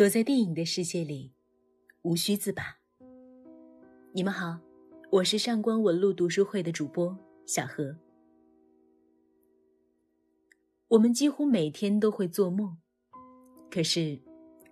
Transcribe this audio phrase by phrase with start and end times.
[0.00, 1.34] 躲在电影的世界里，
[2.00, 2.78] 无需自拔。
[4.12, 4.58] 你们好，
[5.10, 7.94] 我是上官文路读书会的主播小何。
[10.88, 12.78] 我们几乎每天都会做梦，
[13.70, 14.18] 可是，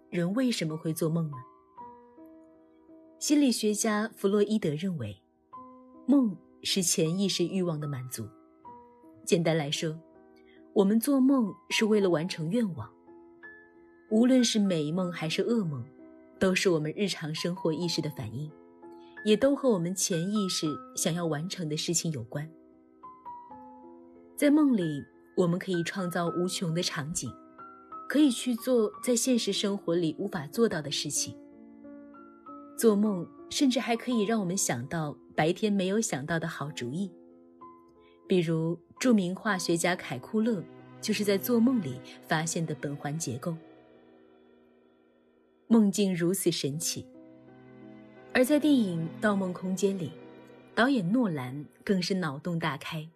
[0.09, 1.37] 人为什么会做梦呢？
[3.19, 5.15] 心理学家弗洛伊德认为，
[6.07, 8.27] 梦是潜意识欲望的满足。
[9.27, 10.01] 简单来说，
[10.73, 12.91] 我们做梦是为了完成愿望。
[14.11, 15.85] 无论是美梦还是噩梦，
[16.39, 18.51] 都是我们日常生活意识的反应，
[19.25, 22.49] 也都和我们潜意识想要完成的事情有关。
[24.35, 25.05] 在梦里，
[25.37, 27.31] 我们可以创造无穷的场景，
[28.09, 31.37] 可以去做在现实生活里无法做到的事情。
[32.79, 37.11] 做梦甚至还可以让我们想到白天没有想到的好主意，
[38.27, 40.63] 比如著名化学家凯库勒
[41.01, 43.55] 就是在做梦里发现的苯环结构。
[45.71, 47.05] 梦境如此神奇，
[48.33, 50.11] 而在电影《盗梦空间》里，
[50.75, 53.07] 导演诺兰更是脑洞大开，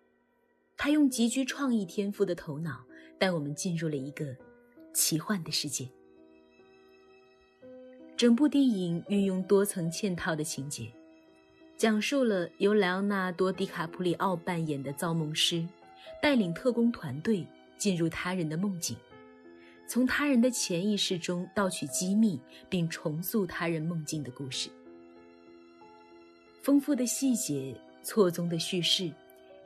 [0.77, 2.85] 他用极具创意天赋的头脑
[3.19, 4.37] 带我们进入了一个
[4.93, 5.89] 奇幻的世界。
[8.19, 10.93] 整部电影运用多层嵌套的情节，
[11.79, 15.67] 讲述了由莱昂纳多·迪卡普里奥扮演的造梦师，
[16.21, 17.47] 带领特工团队
[17.79, 18.95] 进入他人的梦境。
[19.93, 24.71] 从他人的潜意识中盗取机密，并重塑他人梦境的故事。
[26.63, 29.13] 丰富的细节、错综的叙事，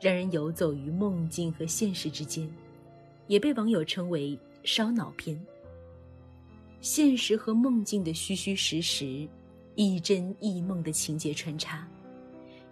[0.01, 2.45] 让人游走于梦境和现实之间，
[3.27, 5.41] 也被网友称为“烧脑片”。
[6.81, 9.25] 现实和梦境的虚虚实实、
[9.75, 11.87] 亦真亦梦的情节穿插，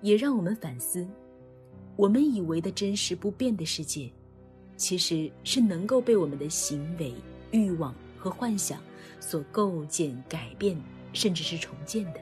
[0.01, 1.07] 也让我们反思：
[1.95, 4.11] 我们以为的真实不变的世界，
[4.75, 7.13] 其实是能够被我们的行为。
[7.55, 8.79] 欲望和幻想
[9.19, 10.77] 所构建、改变，
[11.13, 12.19] 甚至是重建的。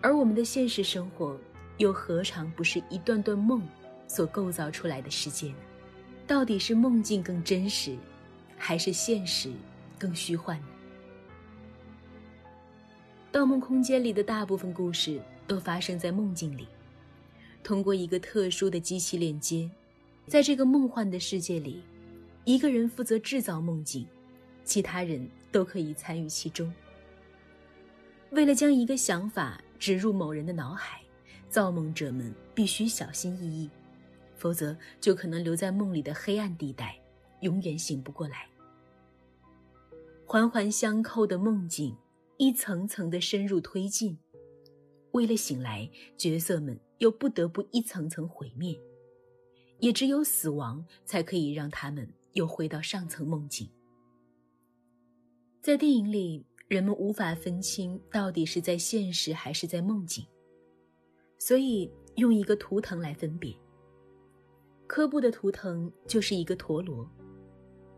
[0.00, 1.36] 而我们的现实生活，
[1.78, 3.62] 又何尝不是一段段梦
[4.06, 5.56] 所构造出来的世界呢？
[6.26, 7.96] 到底是梦境更真实，
[8.56, 9.50] 还是现实
[9.98, 10.66] 更虚幻呢？
[13.32, 16.68] 《盗梦空间》里的大部分故事都发生在梦境里，
[17.62, 19.70] 通过一个特殊的机器链接，
[20.26, 21.82] 在这个梦幻的世界里。
[22.48, 24.06] 一个人负责制造梦境，
[24.64, 26.72] 其他人都可以参与其中。
[28.30, 31.02] 为了将一个想法植入某人的脑海，
[31.50, 33.68] 造梦者们必须小心翼翼，
[34.34, 36.98] 否则就可能留在梦里的黑暗地带，
[37.40, 38.48] 永远醒不过来。
[40.24, 41.94] 环环相扣的梦境，
[42.38, 44.16] 一层层的深入推进，
[45.10, 48.74] 为了醒来，角色们又不得不一层层毁灭，
[49.80, 52.10] 也只有死亡才可以让他们。
[52.32, 53.68] 又回到上层梦境。
[55.60, 60.24] 在电影里，人们无法分清到底是在现实还是在梦境，
[61.38, 63.54] 所以用一个图腾来分别。
[64.86, 67.06] 科布的图腾就是一个陀螺，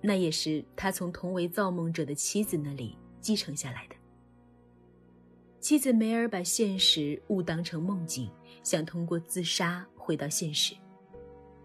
[0.02, 3.94] 那也是他从同为造梦者的妻子那里继承下来的。
[5.60, 8.28] 妻子梅尔把现实误当成梦境，
[8.64, 10.74] 想通过自杀回到现实，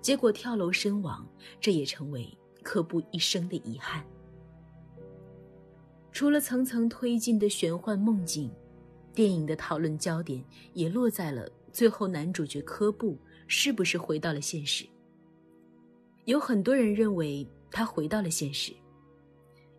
[0.01, 1.27] 结果跳楼身亡，
[1.59, 2.37] 这也成为。
[2.65, 4.03] 科布一生的遗憾。
[6.11, 8.51] 除了层层推进的玄幻梦境，
[9.13, 10.43] 电影的讨论焦点
[10.73, 13.15] 也落在了最后男主角科布
[13.45, 14.83] 是不是回到了现实。
[16.23, 18.73] 有很多人认为他回到了现实，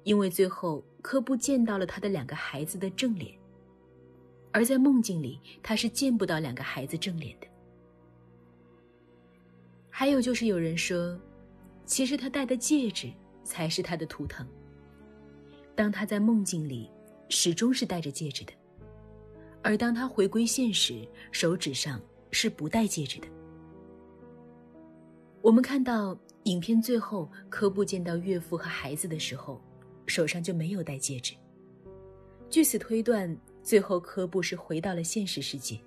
[0.05, 3.37] 因为最后科布见到了他的两个孩子的正脸，
[4.53, 7.49] 而在梦境里他是见不到两个孩子正脸的。
[9.91, 11.19] 还有就是有人说。
[11.87, 13.11] 其实他戴的戒指
[13.45, 14.47] 才是他的图腾。
[15.75, 16.91] 当他在梦境里，
[17.29, 18.53] 始终是戴着戒指的；
[19.63, 23.29] 而当他回归现实，手指上是不戴戒指的。
[25.41, 29.61] 我们看到影片最后，科布见到岳父和孩子的时候，
[30.07, 31.35] 手上就没有戴戒指。
[32.51, 35.79] 据此推断，最后科布是回到了现实世界，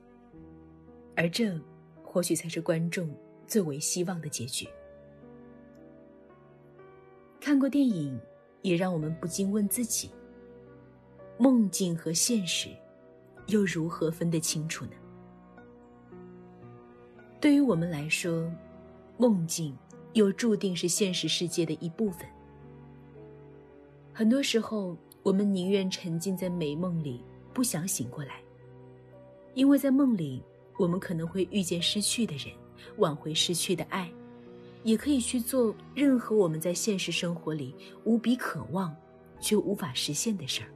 [1.15, 1.59] 而这
[2.03, 3.09] 或许才是观众
[3.47, 4.67] 最为希望的结局。
[7.39, 8.19] 看过电影，
[8.61, 10.11] 也让我们不禁问自己：
[11.37, 12.69] 梦境和现实，
[13.47, 14.91] 又如何分得清楚呢？
[17.39, 18.51] 对于我们来说，
[19.17, 19.75] 梦境
[20.13, 22.27] 又注定是现实世界的一部分。
[24.13, 28.41] 很多时候，我们宁愿沉浸在美梦里，不想醒过来，
[29.53, 30.43] 因为在梦里，
[30.77, 32.53] 我们可能会遇见失去的人，
[32.97, 34.11] 挽回失去的爱。
[34.83, 38.95] 也可以去做任何我们在现实生活里无比渴望
[39.39, 40.69] 却无法实现的事儿。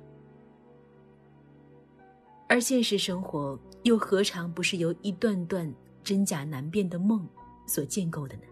[2.48, 5.74] 而现实生活又何尝不是由一段段
[6.04, 7.28] 真假难辨的梦
[7.66, 8.44] 所建构的呢？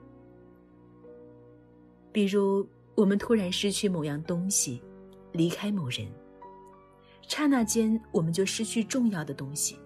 [2.12, 4.82] 比如，我们突然失去某样东西，
[5.34, 6.08] 离开某人，
[7.22, 9.78] 刹那间我们就失去重要的东西，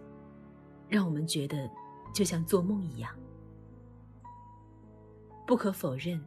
[0.87, 1.69] 让我们觉得
[2.13, 3.11] 就像做梦一样。
[5.45, 6.19] 不可否认，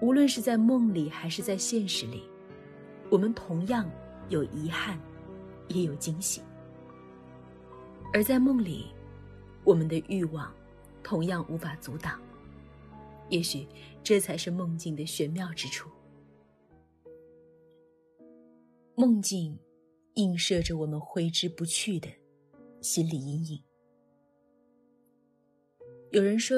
[0.00, 2.24] 无论是在梦里还是在现实里，
[3.10, 3.88] 我们同样
[4.28, 4.98] 有遗憾，
[5.68, 6.42] 也有惊喜。
[8.12, 8.86] 而在梦里，
[9.64, 10.52] 我们的欲望
[11.02, 12.20] 同样无法阻挡。
[13.30, 13.66] 也许
[14.02, 15.88] 这才是梦境的玄妙之处。
[18.96, 19.58] 梦境
[20.14, 22.08] 映射着我们挥之不去的
[22.80, 23.62] 心理阴影。
[26.10, 26.56] 有人说，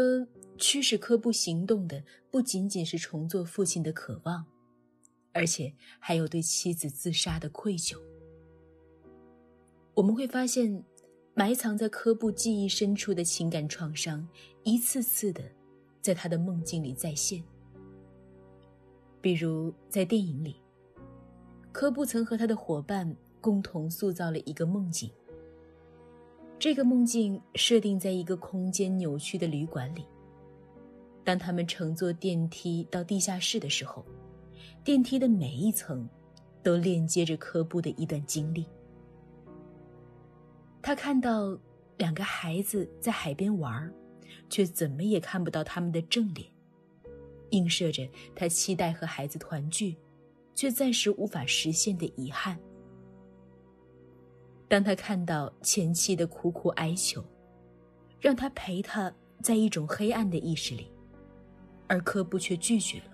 [0.59, 4.45] 驱使科布行动的不仅仅是重做父亲的渴望，
[5.33, 7.97] 而且还有对妻子自杀的愧疚。
[9.95, 10.85] 我们会发现。
[11.39, 14.27] 埋藏在科布记忆深处的情感创伤，
[14.63, 15.43] 一次次的
[16.01, 17.45] 在他的梦境里再现。
[19.21, 20.57] 比如在电影里，
[21.73, 25.11] 科布曾和他的伙伴共同塑造了一个梦境。
[26.59, 30.07] 这个梦境设定在一个空间扭曲的旅馆里。
[31.27, 34.07] 当他们乘坐电梯到地下室的时候，
[34.85, 36.09] 电梯的每一层
[36.63, 38.65] 都链接着科布的一段经历。
[40.81, 41.59] 他看到
[41.97, 43.93] 两个孩子在海边玩，
[44.49, 46.49] 却怎么也看不到他们的正脸，
[47.51, 49.97] 映射着他期待和孩子团聚，
[50.55, 52.57] 却暂时无法实现的遗憾。
[54.69, 57.25] 当他看到前妻的苦苦哀求，
[58.21, 59.13] 让他陪他
[59.43, 60.89] 在一种黑暗的意识里，
[61.89, 63.11] 而科布却拒绝了。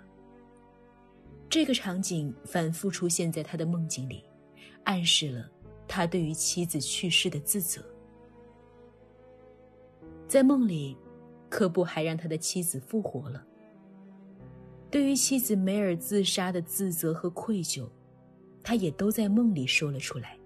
[1.49, 4.25] 这个场景反复出现在他的梦境里，
[4.85, 5.49] 暗示了。
[5.89, 7.85] 他对于妻子去世的自责，
[10.27, 10.97] 在梦里，
[11.51, 13.45] 科布还让他的妻子复活了。
[14.91, 17.87] 对于妻子梅尔自杀的自责和愧疚，
[18.63, 20.39] 他也都在梦里说了出来，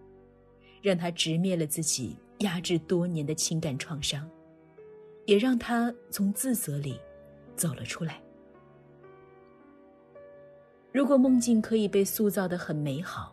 [0.82, 4.28] 让他直面了自己压制多年的情感创伤，
[5.26, 6.98] 也让他从自责里
[7.56, 8.20] 走了出来。
[10.92, 13.32] 如果梦境可以被塑造的很美好。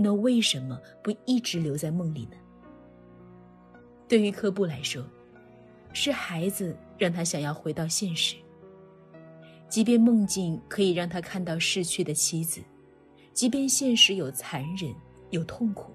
[0.00, 2.36] 那为什么不一直留在梦里呢？
[4.06, 5.04] 对于科布来说，
[5.92, 8.36] 是孩子让他想要回到现实。
[9.68, 12.62] 即便梦境可以让他看到逝去的妻子，
[13.34, 14.94] 即便现实有残忍
[15.30, 15.92] 有痛苦，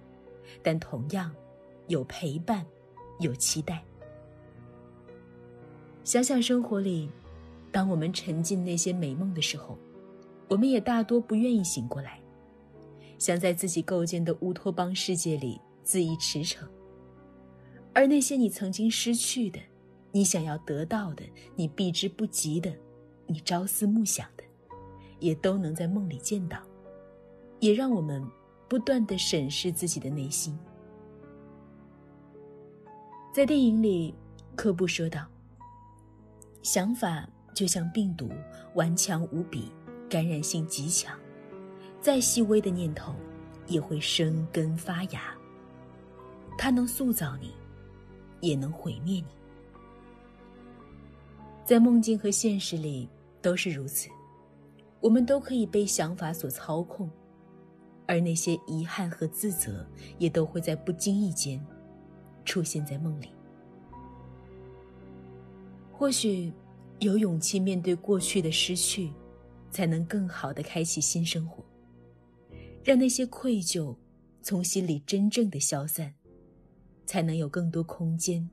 [0.61, 1.33] 但同样
[1.87, 2.65] 有陪伴，
[3.21, 3.81] 有期待。
[6.03, 7.09] 想想生活里，
[7.73, 9.77] 当我们沉浸那些美梦的时候，
[10.47, 12.21] 我们也大多不愿意醒过来。
[13.17, 16.67] 想在自己构建的乌托邦世界里恣意驰骋，
[17.93, 19.59] 而那些你曾经失去的、
[20.11, 21.23] 你想要得到的、
[21.55, 22.73] 你避之不及的、
[23.25, 24.43] 你朝思暮想的，
[25.19, 26.59] 也都能在梦里见到，
[27.59, 28.21] 也让我们
[28.67, 30.57] 不断的审视自己的内心。
[33.33, 34.13] 在电影里，
[34.55, 35.25] 科布说道
[36.61, 38.29] ：“想法就像病毒，
[38.73, 39.71] 顽强无比，
[40.09, 41.17] 感染性极强。”
[42.01, 43.15] 再细微的念头，
[43.65, 45.33] 也会生根发芽。
[46.57, 47.53] 它能塑造你，
[48.41, 49.27] 也能毁灭你。
[51.63, 53.07] 在梦境和现实里
[53.41, 54.09] 都是如此，
[54.99, 57.09] 我们都可以被想法所操控，
[58.05, 59.87] 而那些遗憾和自责，
[60.17, 61.65] 也都会在不经意间
[62.43, 63.29] 出现在梦里。
[65.93, 66.51] 或许，
[67.03, 69.11] 有勇气面对过去的失去，
[69.69, 71.63] 才能更好的开启新生活。
[72.83, 73.95] 让那些愧疚
[74.41, 76.13] 从心里真正的消散，
[77.05, 78.49] 才能有更多空间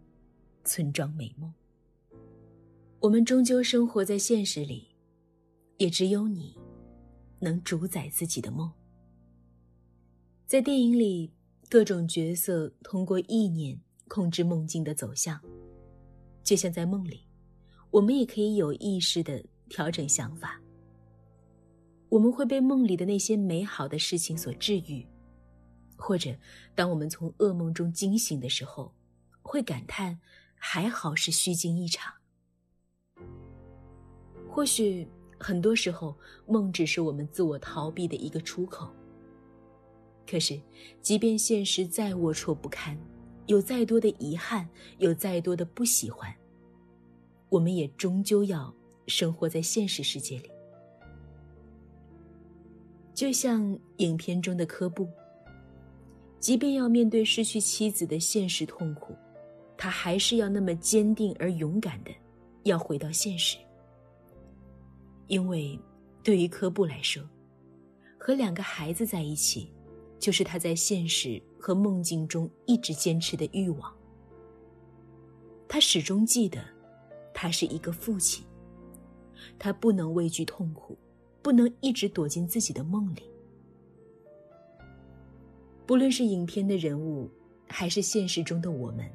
[0.64, 1.52] 村庄美梦。
[3.00, 4.88] 我们终究生活在现实里，
[5.78, 6.57] 也只有你
[7.38, 8.71] 能主宰自己的梦。
[10.47, 11.33] 在电影里，
[11.69, 15.40] 各种角色通过意念控制梦境的走向，
[16.42, 17.23] 就像在梦里，
[17.90, 20.61] 我们也可以有意识的调整想法。
[22.09, 25.06] 我们会被梦里的那些美好的事情所治愈，
[25.97, 26.35] 或者
[26.75, 28.92] 当我们从噩梦中惊醒的时候，
[29.42, 30.18] 会感叹
[30.54, 32.12] 还好是虚惊一场。
[34.49, 35.06] 或许
[35.38, 36.16] 很多时候
[36.47, 38.90] 梦只是我们自我逃避的一个出口。
[40.26, 40.61] 可是，
[41.00, 42.99] 即便现实再龌龊不堪，
[43.47, 44.68] 有再多的遗憾，
[44.99, 46.32] 有再多的不喜欢，
[47.50, 48.75] 我们也终究要
[49.07, 50.50] 生活在现实世界里。
[53.12, 55.07] 就像影片中的科布，
[56.38, 59.14] 即便要面对失去妻子的现实痛苦，
[59.76, 62.11] 他还是要那么坚定而勇敢的，
[62.62, 63.59] 要回到现实。
[65.26, 65.78] 因为，
[66.23, 67.23] 对于科布来说，
[68.19, 69.71] 和两个孩子在一起，
[70.19, 73.92] 就是他在现实和梦境中一直坚持的欲望。
[75.69, 76.64] 他始终记得，
[77.32, 78.44] 他是一个父亲。
[79.58, 80.96] 他不能畏惧痛苦，
[81.42, 83.22] 不能一直躲进自己的梦里。
[85.87, 87.28] 不论是影片的人物，
[87.66, 89.10] 还是现实中的我们，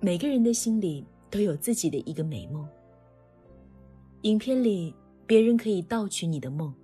[0.00, 2.66] 每个人的心里都有自己的一个美梦。
[4.22, 4.94] 影片里
[5.26, 6.74] 别人可以盗取你的梦，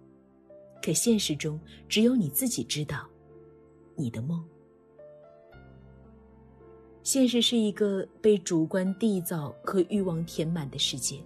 [0.83, 3.09] 可现实中只有你自己知道
[3.95, 4.45] 你的梦。
[7.07, 11.23] 现实是一个被主观缔造和欲望填满的世界，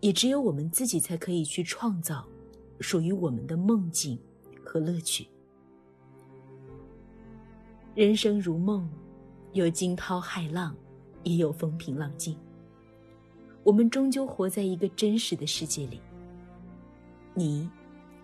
[0.00, 2.26] 也只有我们自己才可以去创造
[2.80, 4.18] 属于我们的梦境
[4.64, 5.28] 和乐趣。
[7.94, 8.88] 人生如梦，
[9.52, 10.74] 有惊涛骇浪，
[11.22, 12.34] 也有风平浪静。
[13.64, 16.00] 我们终究活在一个真实的世界里，
[17.34, 17.68] 你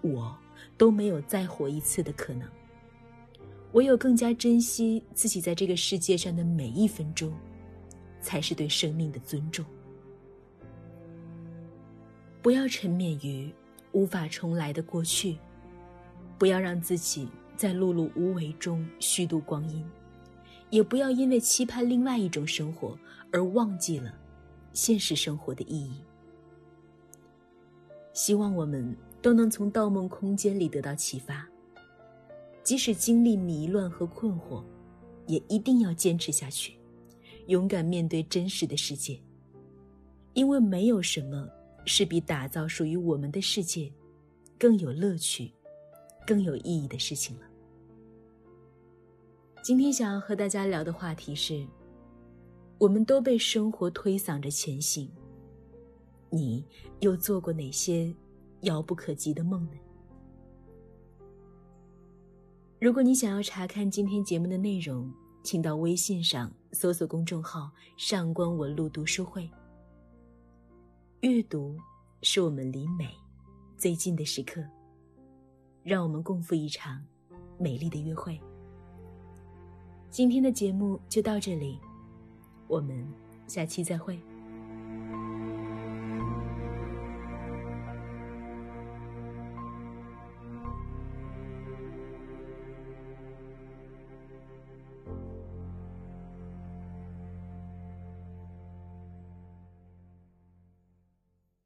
[0.01, 0.35] 我
[0.79, 2.49] 都没有再活一次的可能。
[3.75, 7.33] 唯有更加珍惜自己在这个世界上的每一分钟，
[8.21, 9.65] 才是对生命的尊重。
[12.41, 13.53] 不要沉湎于
[13.91, 15.37] 无法重来的过去，
[16.39, 19.85] 不要让自己在碌碌无为中虚度光阴，
[20.71, 22.97] 也不要因为期盼另外一种生活
[23.33, 24.15] 而忘记了
[24.73, 26.01] 现实生活的意义。
[28.13, 31.45] 希望我们都能从《盗梦空间》里得到启发。
[32.65, 34.65] 即使经历迷乱和困惑，
[35.27, 36.79] 也一定要坚持下去，
[37.47, 39.21] 勇敢面对真实的世界。
[40.33, 41.49] 因为没有什么
[41.85, 43.93] 是比打造属于我们的世界
[44.59, 45.53] 更有乐趣、
[46.27, 47.43] 更有意义的事情了。
[49.63, 51.65] 今天想要和大家聊的话题是：
[52.79, 55.09] 我们都被生活推搡着前行，
[56.31, 56.65] 你
[57.01, 58.13] 又做过哪些
[58.63, 59.77] 遥不可及的梦呢？
[62.85, 65.11] 如果你想要查看今天节目的内容，
[65.43, 69.51] 请到微信上搜索公众号“上官文露读书会”。
[71.23, 71.79] 阅读
[72.21, 73.09] 是我们离美
[73.79, 74.63] 最近的时刻，
[75.83, 77.03] 让我们共赴一场
[77.59, 78.39] 美丽的约会。
[80.11, 81.81] 今天的节目就到这里，
[82.69, 83.03] 我们
[83.47, 84.21] 下期再会。